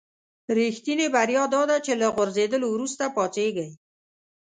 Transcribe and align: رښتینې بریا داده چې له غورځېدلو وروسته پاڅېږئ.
رښتینې 0.57 1.07
بریا 1.15 1.43
داده 1.53 1.77
چې 1.85 1.91
له 2.01 2.07
غورځېدلو 2.15 2.67
وروسته 2.69 3.03
پاڅېږئ. 3.15 3.71